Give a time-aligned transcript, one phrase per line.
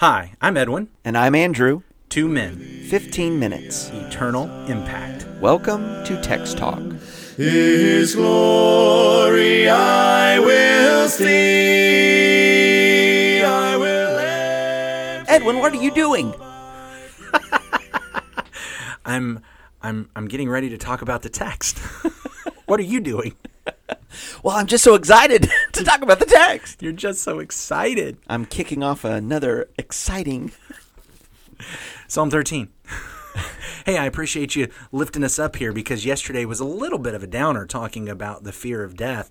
[0.00, 0.88] Hi, I'm Edwin.
[1.06, 1.80] And I'm Andrew.
[2.10, 2.58] Two men,
[2.90, 3.88] 15 minutes.
[3.94, 5.26] eternal impact.
[5.40, 6.82] Welcome to Text Talk.
[7.38, 11.32] His glory I will see.
[13.42, 14.18] I will.
[15.28, 16.34] Edwin, what are you doing?
[19.06, 19.40] I'm
[19.80, 21.78] I'm I'm getting ready to talk about the text.
[22.66, 23.34] what are you doing?
[24.42, 26.82] Well, I'm just so excited to talk about the text.
[26.82, 28.18] You're just so excited.
[28.28, 30.52] I'm kicking off another exciting.
[32.08, 32.68] Psalm 13.
[33.86, 37.22] hey, I appreciate you lifting us up here because yesterday was a little bit of
[37.22, 39.30] a downer talking about the fear of death.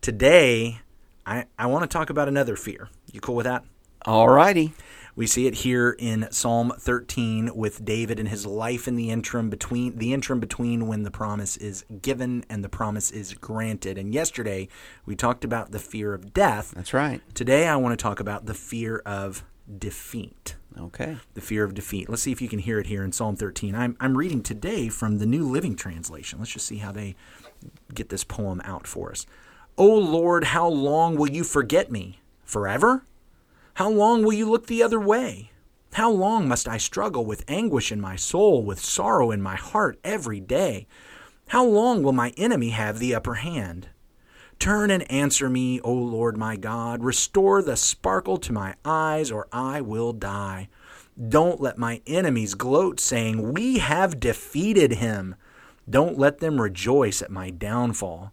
[0.00, 0.80] Today,
[1.24, 2.88] I, I want to talk about another fear.
[3.12, 3.64] You cool with that?
[4.06, 4.72] Alrighty.
[5.16, 9.48] We see it here in Psalm 13 with David and his life in the interim
[9.48, 13.96] between the interim between when the promise is given and the promise is granted.
[13.96, 14.68] And yesterday
[15.06, 16.72] we talked about the fear of death.
[16.76, 17.22] That's right.
[17.34, 19.42] Today I want to talk about the fear of
[19.78, 20.56] defeat.
[20.78, 21.16] Okay.
[21.32, 22.10] The fear of defeat.
[22.10, 23.74] Let's see if you can hear it here in Psalm 13.
[23.74, 26.40] I'm, I'm reading today from the New Living Translation.
[26.40, 27.16] Let's just see how they
[27.94, 29.24] get this poem out for us.
[29.78, 32.20] O Lord, how long will you forget me?
[32.44, 33.02] Forever?
[33.76, 35.50] How long will you look the other way?
[35.92, 39.98] How long must I struggle with anguish in my soul, with sorrow in my heart
[40.02, 40.86] every day?
[41.48, 43.88] How long will my enemy have the upper hand?
[44.58, 47.04] Turn and answer me, O Lord my God.
[47.04, 50.70] Restore the sparkle to my eyes, or I will die.
[51.28, 55.34] Don't let my enemies gloat, saying, We have defeated him.
[55.88, 58.32] Don't let them rejoice at my downfall.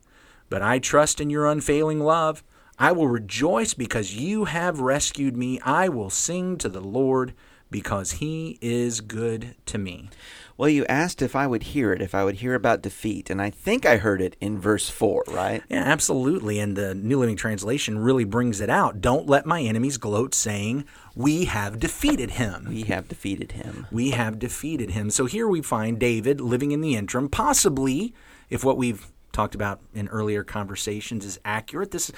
[0.49, 2.45] But I trust in your unfailing love.
[2.77, 5.59] I will rejoice because you have rescued me.
[5.61, 7.33] I will sing to the Lord
[7.69, 10.09] because he is good to me.
[10.55, 13.41] Well, you asked if I would hear it, if I would hear about defeat, and
[13.41, 15.63] I think I heard it in verse 4, right?
[15.67, 16.59] Yeah, absolutely.
[16.59, 19.01] And the New Living Translation really brings it out.
[19.01, 20.85] Don't let my enemies gloat, saying,
[21.15, 22.67] We have defeated him.
[22.69, 23.87] We have defeated him.
[23.91, 25.09] We have defeated him.
[25.09, 28.13] So here we find David living in the interim, possibly,
[28.51, 32.11] if what we've talked about in earlier conversations is accurate, this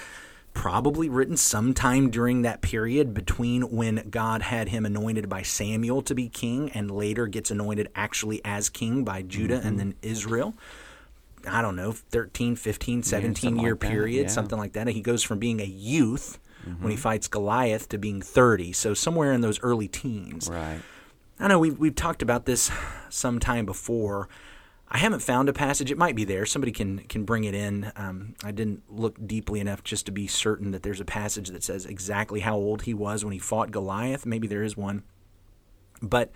[0.56, 6.16] probably written sometime during that period between when God had him anointed by Samuel to
[6.16, 10.56] be king and later gets anointed actually as king by Judah and then Israel.
[11.48, 14.22] I don't know, 13, 15, 17 something year like period, yeah.
[14.24, 14.34] Mm-hmm.
[14.34, 14.88] something like that.
[14.88, 16.40] He goes from being a youth
[16.80, 18.74] when he fights Goliath to being 30.
[18.74, 20.50] So somewhere in those early teens.
[20.50, 20.80] Right.
[21.40, 22.72] I know we've, we've talked about this
[23.10, 24.30] sometime before.
[24.88, 25.92] I haven't found a passage.
[25.92, 26.46] It might be there.
[26.46, 27.92] Somebody can can bring it in.
[27.96, 31.64] Um, I didn't look deeply enough just to be certain that there's a passage that
[31.64, 34.26] says exactly how old he was when he fought Goliath.
[34.26, 35.04] Maybe there is one.
[36.02, 36.32] But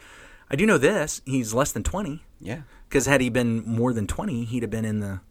[0.50, 2.24] I do know this: he's less than twenty.
[2.40, 2.62] Yeah.
[2.88, 5.22] Because had he been more than twenty, he'd have been in the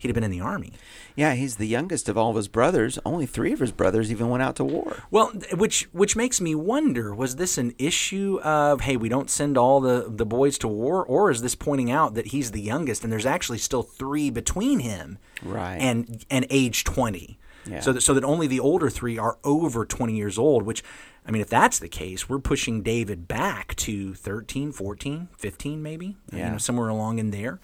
[0.00, 0.72] he'd have been in the army.
[1.14, 2.98] Yeah, he's the youngest of all of his brothers.
[3.04, 5.04] Only three of his brothers even went out to war.
[5.10, 9.56] Well, which which makes me wonder: was this an issue of hey, we don't send
[9.56, 13.04] all the the boys to war, or is this pointing out that he's the youngest
[13.04, 15.76] and there's actually still three between him Right.
[15.76, 17.38] and and age twenty?
[17.66, 17.80] Yeah.
[17.80, 20.62] So that so that only the older three are over twenty years old.
[20.64, 20.82] Which
[21.26, 26.06] I mean, if that's the case, we're pushing David back to 13, 14, 15 maybe,
[26.32, 26.52] you Yeah.
[26.52, 27.60] know, somewhere along in there.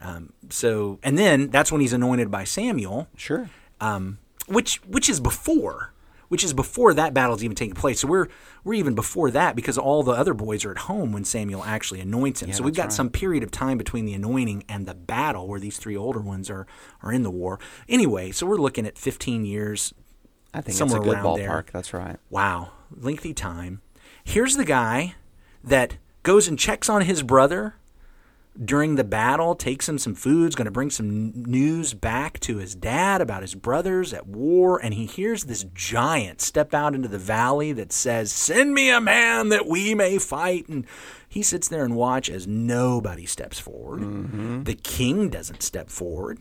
[0.00, 3.48] Um, so and then that's when he's anointed by Samuel Sure.
[3.80, 5.92] um, which which is before
[6.28, 8.00] which is before that battle's even taking place.
[8.00, 8.26] So we're
[8.64, 12.00] we're even before that because all the other boys are at home when Samuel actually
[12.00, 12.52] anoints him.
[12.52, 12.92] so we've got right.
[12.92, 16.50] some period of time between the anointing and the battle where these three older ones
[16.50, 16.66] are
[17.02, 17.60] are in the war.
[17.88, 19.94] Anyway, so we're looking at 15 years.
[20.52, 21.36] I think Somewhere it's a good around ballpark.
[21.38, 21.64] there.
[21.72, 22.16] That's right.
[22.28, 23.82] Wow, lengthy time.
[24.24, 25.14] Here's the guy
[25.62, 27.76] that goes and checks on his brother
[28.64, 32.56] during the battle, takes him some food, is going to bring some news back to
[32.58, 37.08] his dad about his brothers at war, and he hears this giant step out into
[37.08, 40.86] the valley that says, "Send me a man that we may fight." And
[41.28, 44.64] he sits there and watch as nobody steps forward.
[44.64, 46.38] The king doesn't step forward.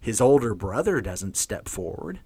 [0.00, 2.20] His older brother doesn't step forward.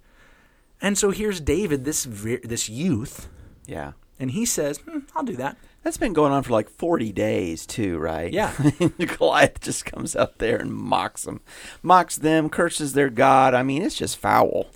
[0.82, 3.28] And so here's David, this this youth,
[3.66, 3.92] Yeah.
[4.18, 7.66] and he says, hmm, "I'll do that." That's been going on for like 40 days,
[7.66, 8.32] too, right?
[8.32, 8.52] Yeah.
[9.18, 11.40] Goliath just comes out there and mocks them,
[11.82, 13.54] mocks them, curses their God.
[13.54, 14.66] I mean, it's just foul.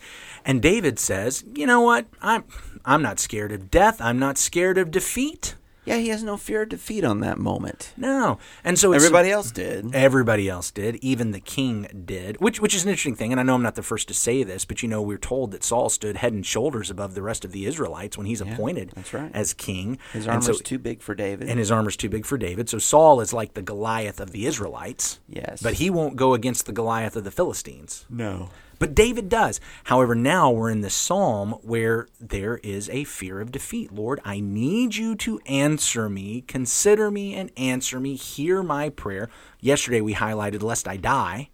[0.46, 2.06] And David says, "You know what?
[2.20, 2.44] I'm
[2.84, 4.00] I'm not scared of death.
[4.00, 5.56] I'm not scared of defeat.
[5.84, 7.92] Yeah, he has no fear of defeat on that moment.
[7.96, 9.94] No." And so it's, Everybody else did.
[9.94, 13.32] Everybody else did, even the king did, which which is an interesting thing.
[13.32, 15.50] And I know I'm not the first to say this, but you know we're told
[15.50, 18.92] that Saul stood head and shoulders above the rest of the Israelites when he's appointed
[18.94, 19.30] that's right.
[19.34, 19.98] as king.
[20.12, 21.48] His armor's so- too big for David.
[21.48, 22.68] and his armor's too big for David.
[22.68, 25.20] So Saul is like the Goliath of the Israelites.
[25.28, 25.62] Yes.
[25.62, 28.06] But he won't go against the Goliath of the Philistines.
[28.08, 28.48] no.
[28.78, 29.60] But David does.
[29.84, 33.92] However, now we're in the psalm where there is a fear of defeat.
[33.92, 38.14] Lord, I need you to answer me, consider me, and answer me.
[38.16, 39.28] Hear my prayer.
[39.60, 41.50] Yesterday we highlighted, lest I die.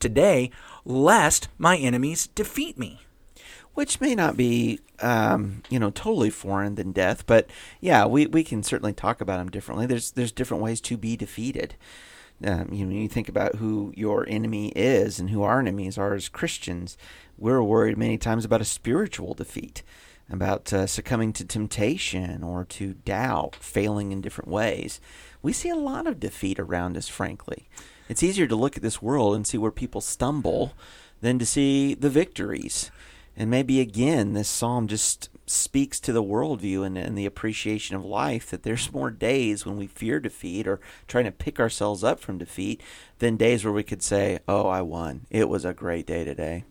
[0.00, 0.50] Today,
[0.84, 3.00] lest my enemies defeat me.
[3.74, 7.48] which may not be um, you know totally foreign than death but
[7.80, 11.16] yeah we, we can certainly talk about them differently there's there's different ways to be
[11.16, 11.74] defeated
[12.44, 16.14] um, you know you think about who your enemy is and who our enemies are
[16.14, 16.96] as christians
[17.38, 19.82] we're worried many times about a spiritual defeat
[20.30, 25.00] about uh, succumbing to temptation or to doubt failing in different ways.
[25.42, 27.68] We see a lot of defeat around us frankly.
[28.08, 30.72] It's easier to look at this world and see where people stumble
[31.20, 32.90] than to see the victories.
[33.36, 38.04] And maybe again, this psalm just speaks to the worldview and, and the appreciation of
[38.04, 42.20] life that there's more days when we fear defeat or trying to pick ourselves up
[42.20, 42.82] from defeat
[43.18, 45.26] than days where we could say, Oh, I won.
[45.30, 46.64] It was a great day today.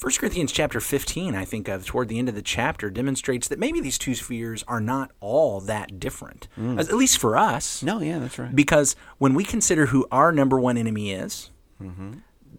[0.00, 3.58] 1 Corinthians chapter 15, I think of toward the end of the chapter, demonstrates that
[3.58, 6.78] maybe these two spheres are not all that different, mm.
[6.78, 7.82] at least for us.
[7.82, 8.54] No, yeah, that's right.
[8.54, 11.50] Because when we consider who our number one enemy is,
[11.82, 12.14] mm-hmm.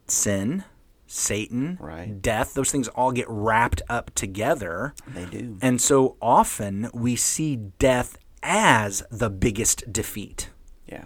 [0.08, 0.64] sin,
[1.08, 2.22] Satan, Right.
[2.22, 4.94] death, those things all get wrapped up together.
[5.08, 5.58] They do.
[5.62, 10.50] And so often we see death as the biggest defeat.
[10.86, 11.06] Yeah.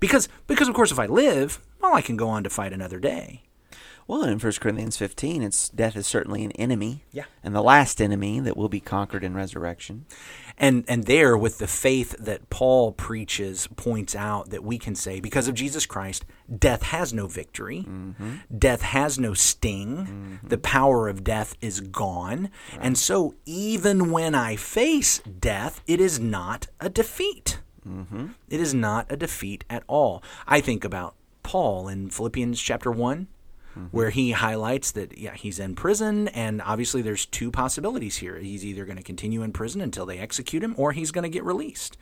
[0.00, 2.98] Because, because of course, if I live, well, I can go on to fight another
[2.98, 3.42] day.
[4.06, 7.04] Well, in 1 Corinthians 15, it's death is certainly an enemy.
[7.12, 7.24] Yeah.
[7.42, 10.06] And the last enemy that will be conquered in resurrection.
[10.58, 15.20] And and there with the faith that Paul preaches points out that we can say
[15.20, 16.24] because of Jesus Christ,
[16.58, 17.84] death has no victory.
[17.88, 18.34] Mm-hmm.
[18.58, 19.96] Death has no sting.
[19.96, 20.48] Mm-hmm.
[20.48, 22.50] The power of death is gone.
[22.80, 27.60] And so even when I face death, it is not a defeat.
[27.88, 28.28] Mm-hmm.
[28.48, 30.22] It is not a defeat at all.
[30.46, 33.26] I think about Paul in Philippians chapter 1
[33.72, 33.86] Mm-hmm.
[33.86, 38.36] where he highlights that yeah he's in prison and obviously there's two possibilities here.
[38.36, 41.30] He's either going to continue in prison until they execute him or he's going to
[41.30, 41.96] get released.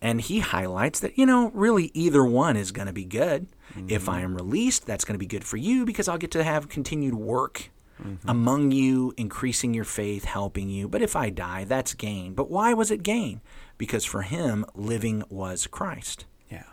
[0.00, 3.48] And he highlights that you know really either one is going to be good.
[3.88, 4.10] If mm-hmm.
[4.10, 6.68] i am released that's going to be good for you because i'll get to have
[6.68, 7.70] continued work
[8.00, 8.28] mm-hmm.
[8.28, 10.86] among you increasing your faith helping you.
[10.86, 12.34] But if i die that's gain.
[12.34, 13.40] But why was it gain?
[13.76, 16.26] Because for him living was christ.
[16.48, 16.66] Yeah.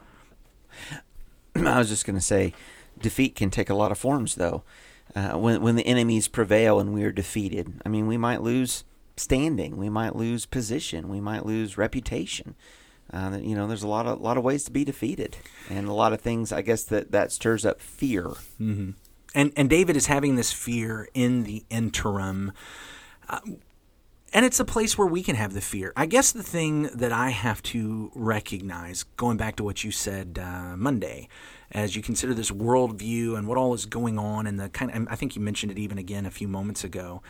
[1.56, 2.54] I was just going to say,
[3.02, 4.64] defeat can take a lot of forms, though.
[5.16, 8.84] Uh, when when the enemies prevail and we are defeated, I mean, we might lose
[9.18, 12.56] standing, we might lose position, we might lose reputation.
[13.12, 15.38] Uh, you know, there's a lot of lot of ways to be defeated,
[15.70, 16.52] and a lot of things.
[16.52, 18.34] I guess that that stirs up fear.
[19.34, 22.52] and and David is having this fear in the interim.
[23.28, 23.40] Uh,
[24.32, 25.92] and it's a place where we can have the fear.
[25.96, 30.40] I guess the thing that I have to recognize, going back to what you said
[30.40, 31.28] uh, Monday,
[31.72, 35.08] as you consider this worldview and what all is going on, and the kind of,
[35.10, 37.22] I think you mentioned it even again a few moments ago,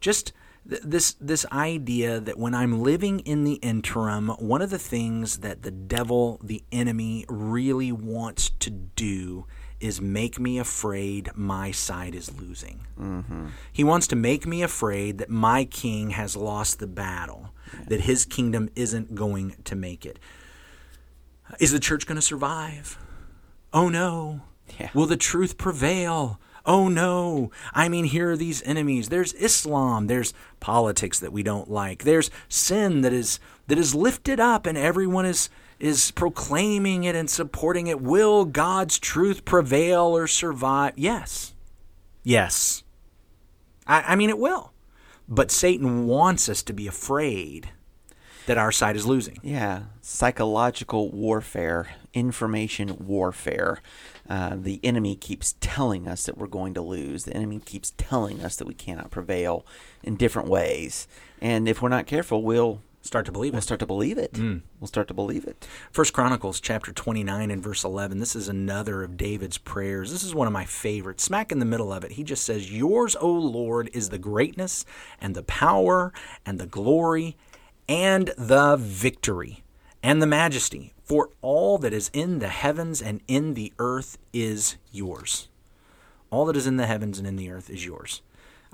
[0.00, 0.32] just
[0.68, 5.38] th- this this idea that when I'm living in the interim, one of the things
[5.38, 9.46] that the devil, the enemy, really wants to do
[9.78, 12.80] is make me afraid my side is losing.
[12.98, 13.48] Mm-hmm.
[13.72, 17.50] He wants to make me afraid that my king has lost the battle,
[17.86, 20.18] that his kingdom isn't going to make it.
[21.60, 22.98] Is the church going to survive?
[23.76, 24.40] Oh no.
[24.80, 24.88] Yeah.
[24.94, 26.40] Will the truth prevail?
[26.64, 27.50] Oh no.
[27.74, 29.10] I mean, here are these enemies.
[29.10, 32.04] There's Islam, there's politics that we don't like.
[32.04, 37.28] There's sin that is that is lifted up and everyone is is proclaiming it and
[37.28, 38.00] supporting it.
[38.00, 40.94] Will God's truth prevail or survive?
[40.96, 41.52] Yes.
[42.22, 42.82] Yes.
[43.86, 44.72] I, I mean, it will.
[45.28, 47.72] But Satan wants us to be afraid
[48.46, 49.38] that our side is losing.
[49.42, 53.80] Yeah, psychological warfare, information warfare.
[54.28, 57.24] Uh, the enemy keeps telling us that we're going to lose.
[57.24, 59.64] The enemy keeps telling us that we cannot prevail
[60.02, 61.06] in different ways.
[61.40, 63.62] And if we're not careful, we'll Start to believe we'll it.
[63.62, 64.36] start to believe it.
[64.36, 65.64] We'll start to believe it.
[65.92, 68.18] First Chronicles chapter 29 and verse 11.
[68.18, 70.10] This is another of David's prayers.
[70.10, 71.22] This is one of my favorites.
[71.22, 74.84] Smack in the middle of it, he just says, Yours, O Lord, is the greatness
[75.20, 76.12] and the power
[76.44, 77.36] and the glory
[77.88, 79.62] and the victory
[80.02, 80.92] and the majesty.
[81.04, 85.48] For all that is in the heavens and in the earth is yours.
[86.30, 88.22] All that is in the heavens and in the earth is yours.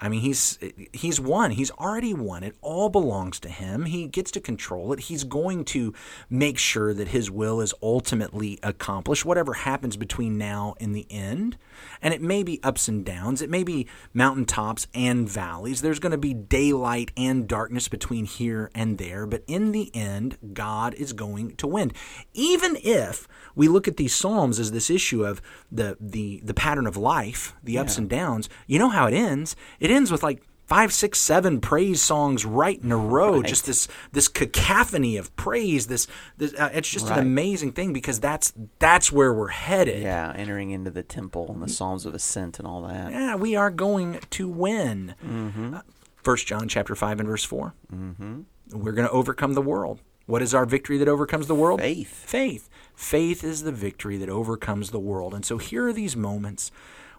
[0.03, 0.59] I mean, he's
[0.93, 1.53] he's won.
[1.53, 2.43] He's already won.
[2.43, 3.85] It all belongs to him.
[3.85, 4.99] He gets to control it.
[4.99, 5.95] He's going to
[6.29, 11.57] make sure that his will is ultimately accomplished, whatever happens between now and the end.
[12.03, 13.41] And it may be ups and downs.
[13.41, 15.83] It may be mountaintops and valleys.
[15.83, 19.25] There's going to be daylight and darkness between here and there.
[19.25, 21.93] But in the end, God is going to win.
[22.35, 25.41] Even if we look at these psalms as this issue of
[25.71, 28.49] the the the pattern of life, the ups and downs.
[28.67, 29.55] You know how it ends?
[29.79, 33.43] It ends with like five, six, seven praise songs right in a row.
[33.43, 35.87] Just this this cacophony of praise.
[35.89, 36.07] This,
[36.39, 37.19] this uh, it's just Right.
[37.19, 40.03] an amazing thing because that's that's where we're headed.
[40.03, 43.13] Yeah, entering into the temple and the Psalms of Ascent and all that.
[43.13, 45.15] Yeah, we are going to win.
[45.25, 45.77] Mm-hmm.
[46.23, 48.41] First John chapter five and verse 4 Mm-hmm.
[48.73, 50.01] We're going to overcome the world.
[50.27, 51.81] What is our victory that overcomes the world?
[51.81, 52.09] Faith.
[52.27, 52.71] Faith.
[52.95, 55.35] Faith is the victory that overcomes the world.
[55.35, 56.71] And so here are these moments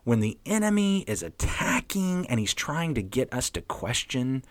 [0.03, 4.43] when the enemy is attacking and he's trying to get us to question.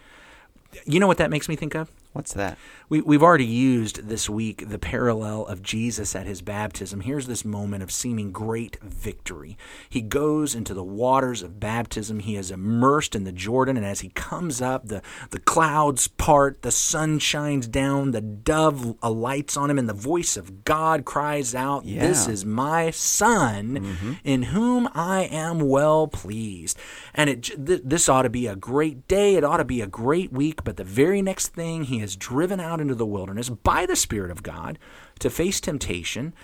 [0.84, 1.90] You know what that makes me think of?
[2.12, 2.58] What's that?
[2.90, 7.00] We, we've already used this week the parallel of Jesus at his baptism.
[7.00, 9.56] Here's this moment of seeming great victory.
[9.88, 12.20] He goes into the waters of baptism.
[12.20, 15.00] He is immersed in the Jordan, and as he comes up, the,
[15.30, 20.36] the clouds part, the sun shines down, the dove alights on him, and the voice
[20.36, 24.12] of God cries out, This is my son mm-hmm.
[24.22, 26.78] in whom I am well pleased.
[27.14, 29.36] And it th- this ought to be a great day.
[29.36, 30.62] It ought to be a great week.
[30.64, 34.30] But the very next thing, he is driven out into the wilderness by the Spirit
[34.30, 34.78] of God
[35.20, 36.34] to face temptation.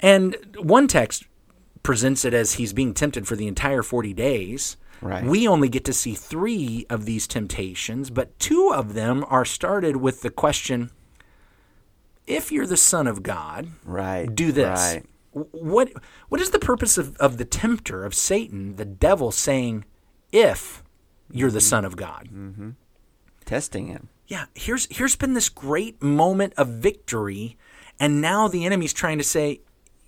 [0.00, 1.24] And one text
[1.82, 4.76] presents it as he's being tempted for the entire 40 days.
[5.00, 5.24] Right.
[5.24, 9.96] We only get to see three of these temptations, but two of them are started
[9.96, 10.90] with the question
[12.26, 14.34] if you're the Son of God, Right.
[14.34, 14.94] do this.
[14.94, 15.04] Right.
[15.32, 15.92] What
[16.28, 19.84] what is the purpose of, of the tempter of Satan, the devil saying,
[20.30, 20.82] if
[21.30, 21.64] you're the mm-hmm.
[21.64, 22.28] son of God?
[22.32, 22.70] Mm-hmm.
[23.44, 24.08] Testing him.
[24.26, 27.56] Yeah, here's here's been this great moment of victory,
[28.00, 29.60] and now the enemy's trying to say,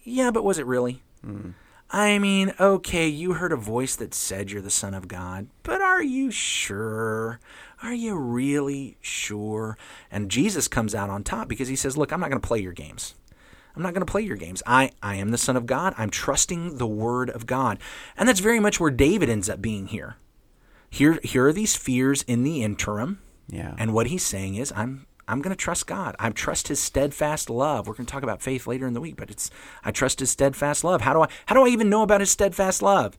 [0.04, 1.02] Yeah, but was it really?
[1.22, 1.50] Hmm.
[1.90, 5.80] I mean, okay, you heard a voice that said you're the Son of God, but
[5.80, 7.38] are you sure?
[7.82, 9.78] Are you really sure?
[10.10, 12.60] And Jesus comes out on top because he says, Look, I'm not going to play
[12.60, 13.14] your games.
[13.76, 14.62] I'm not going to play your games.
[14.66, 15.94] I, I am the Son of God.
[15.98, 17.78] I'm trusting the Word of God.
[18.16, 20.16] And that's very much where David ends up being here.
[20.88, 23.20] Here, here are these fears in the interim.
[23.48, 23.74] Yeah.
[23.78, 26.14] And what he's saying is, I'm I'm going to trust God.
[26.18, 27.86] I trust His steadfast love.
[27.86, 29.50] We're going to talk about faith later in the week, but it's
[29.84, 31.00] I trust His steadfast love.
[31.00, 33.18] How do I how do I even know about His steadfast love?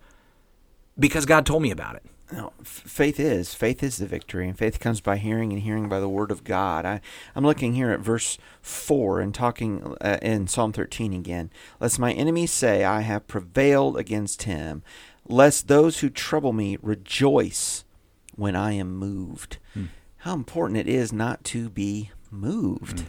[0.98, 2.06] Because God told me about it.
[2.32, 6.02] No, faith is faith is the victory, and faith comes by hearing, and hearing by
[6.02, 6.86] the word of God.
[6.86, 7.00] I,
[7.36, 11.50] I'm looking here at verse four and talking uh, in Psalm 13 again.
[11.80, 14.84] Lest my enemies say, "I have prevailed against him,"
[15.26, 17.86] lest those who trouble me rejoice
[18.36, 19.58] when I am moved.
[20.28, 23.06] How important it is not to be moved, mm.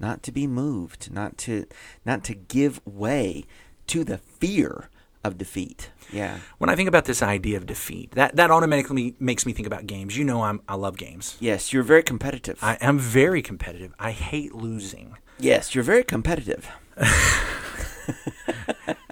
[0.00, 1.66] not to be moved, not to
[2.06, 3.44] not to give way
[3.88, 4.88] to the fear
[5.22, 5.90] of defeat.
[6.10, 6.38] Yeah.
[6.56, 9.86] When I think about this idea of defeat, that, that automatically makes me think about
[9.86, 10.16] games.
[10.16, 11.36] You know, I'm, I love games.
[11.38, 12.58] Yes, you're very competitive.
[12.62, 13.92] I am very competitive.
[13.98, 15.18] I hate losing.
[15.38, 16.66] Yes, you're very competitive.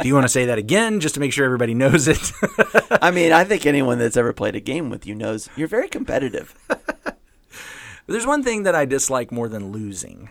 [0.01, 2.33] Do you want to say that again, just to make sure everybody knows it?
[3.03, 5.89] I mean, I think anyone that's ever played a game with you knows you're very
[5.89, 6.55] competitive.
[8.07, 10.31] There's one thing that I dislike more than losing,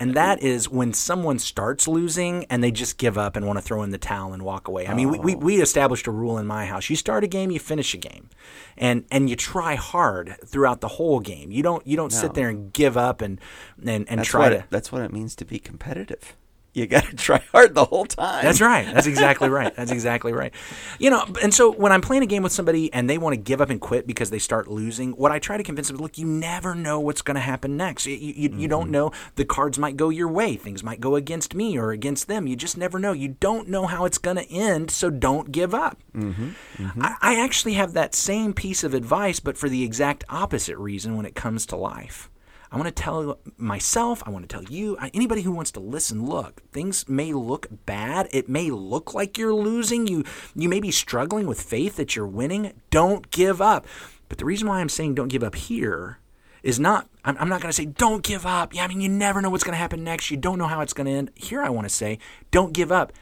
[0.00, 3.62] and that is when someone starts losing and they just give up and want to
[3.62, 4.86] throw in the towel and walk away.
[4.88, 5.38] I mean, we, we, oh.
[5.38, 8.30] we established a rule in my house: you start a game, you finish a game,
[8.76, 11.50] and and you try hard throughout the whole game.
[11.52, 13.40] You don't you don't sit there and give up and
[13.78, 14.56] and, and That's try what to.
[14.56, 16.34] it, that's what it means to be competitive.
[16.74, 18.44] You got to try hard the whole time.
[18.44, 18.86] That's right.
[18.92, 19.74] That's exactly right.
[19.76, 20.52] That's exactly right.
[20.98, 23.40] You know, and so when I'm playing a game with somebody and they want to
[23.40, 26.00] give up and quit because they start losing, what I try to convince them, is,
[26.00, 28.06] look, you never know what's going to happen next.
[28.06, 28.92] You, you, you don't mm-hmm.
[28.92, 29.12] know.
[29.34, 30.56] The cards might go your way.
[30.56, 32.46] Things might go against me or against them.
[32.46, 33.12] You just never know.
[33.12, 35.98] You don't know how it's going to end, so don't give up.
[36.14, 36.50] Mm-hmm.
[36.78, 37.02] Mm-hmm.
[37.02, 41.16] I, I actually have that same piece of advice, but for the exact opposite reason
[41.16, 42.30] when it comes to life.
[42.72, 46.24] I want to tell myself, I want to tell you, anybody who wants to listen,
[46.24, 48.28] look, things may look bad.
[48.32, 50.06] It may look like you're losing.
[50.06, 50.24] You
[50.54, 52.72] you may be struggling with faith that you're winning.
[52.90, 53.86] Don't give up.
[54.30, 56.18] But the reason why I'm saying don't give up here
[56.62, 58.74] is not I'm, I'm not going to say don't give up.
[58.74, 60.30] Yeah, I mean you never know what's going to happen next.
[60.30, 61.30] You don't know how it's going to end.
[61.34, 62.18] Here I want to say
[62.50, 63.12] don't give up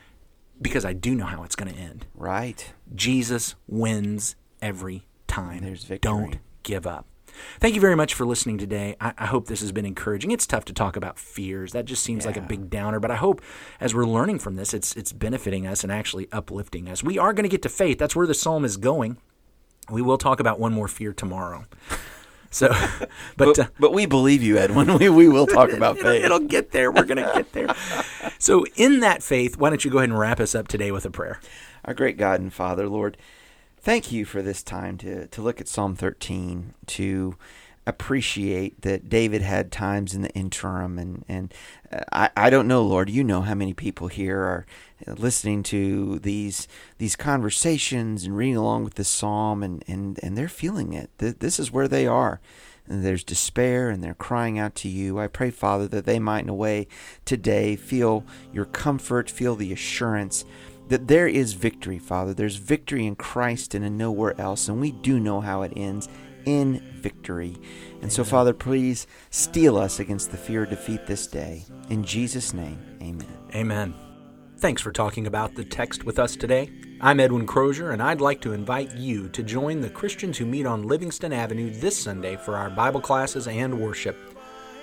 [0.63, 2.07] because I do know how it's going to end.
[2.15, 2.73] Right.
[2.95, 5.63] Jesus wins every time.
[5.65, 6.13] There's victory.
[6.13, 7.07] Don't give up.
[7.61, 8.97] Thank you very much for listening today.
[9.01, 10.31] I, I hope this has been encouraging.
[10.31, 11.73] It's tough to talk about fears.
[11.73, 13.43] That just seems like a big downer, but I hope
[13.81, 17.03] as we're learning from this, it's it's benefiting us and actually uplifting us.
[17.03, 17.99] We are going to get to faith.
[17.99, 19.17] That's where the psalm is going.
[19.91, 21.65] We will talk about one more fear tomorrow.
[22.53, 22.69] So,
[22.99, 24.93] but, But, uh, but we believe you, Edwin.
[24.99, 26.25] We, we will talk about it'll, faith.
[26.25, 26.91] it'll get there.
[26.91, 27.75] We're going to get there.
[28.39, 31.05] So, in that faith, why don't you go ahead and wrap us up today with
[31.05, 31.41] a prayer?
[31.85, 33.17] Our great God and Father, Lord,
[33.81, 37.37] thank you for this time to, to look at Psalm 13, to
[37.87, 40.99] appreciate that David had times in the interim.
[40.99, 41.55] And, and
[41.91, 44.67] uh, I, I don't know, Lord, you know how many people here are
[45.07, 46.69] listening to these
[46.99, 51.11] these conversations and reading along with this psalm, and, and, and they're feeling it.
[51.19, 52.41] Th- This is where they are.
[52.87, 55.21] And there's despair and they're crying out to you.
[55.21, 56.89] I pray, Father, that they might, in a way,
[57.25, 60.45] today feel your comfort, feel the assurance
[60.91, 62.35] that there is victory, Father.
[62.35, 64.69] There's victory in Christ and in nowhere else.
[64.69, 66.09] And we do know how it ends
[66.45, 67.57] in victory.
[68.03, 71.65] And so, Father, please steel us against the fear of defeat this day.
[71.89, 73.29] In Jesus' name, amen.
[73.55, 73.95] Amen.
[74.59, 76.71] Thanks for talking about the text with us today.
[77.01, 80.67] I'm Edwin Crozier, and I'd like to invite you to join the Christians who meet
[80.67, 84.19] on Livingston Avenue this Sunday for our Bible classes and worship.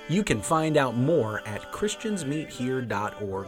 [0.07, 3.47] You can find out more at ChristiansMeetHere.org.